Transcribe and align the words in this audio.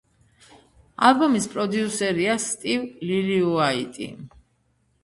ალბომის 1.09 1.45
პროდიუსერია 1.55 2.39
სტივ 2.47 2.89
ლილიუაიტი. 3.11 4.11